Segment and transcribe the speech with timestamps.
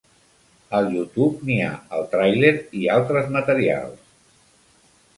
[0.77, 1.69] Al YouTube n'hi ha
[1.99, 2.51] el tràiler
[2.83, 4.05] i altres materials.